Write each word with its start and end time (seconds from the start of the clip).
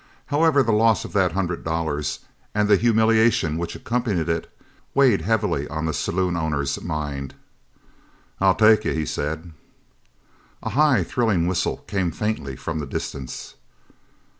However, 0.33 0.63
the 0.63 0.71
loss 0.71 1.05
of 1.05 1.13
that 1.13 1.33
hundred 1.33 1.63
dollars 1.63 2.21
and 2.55 2.67
the 2.67 2.75
humiliation 2.75 3.55
which 3.55 3.75
accompanied 3.75 4.29
it, 4.29 4.51
weighed 4.95 5.21
heavily 5.21 5.67
on 5.67 5.85
the 5.85 5.93
saloon 5.93 6.35
owner's 6.35 6.81
mind. 6.81 7.35
"I'll 8.39 8.55
take 8.55 8.83
you," 8.83 8.93
he 8.93 9.05
said. 9.05 9.51
A 10.63 10.71
high, 10.71 11.03
thrilling 11.03 11.45
whistle 11.45 11.83
came 11.85 12.09
faintly 12.09 12.55
from 12.55 12.79
the 12.79 12.87
distance. 12.87 13.53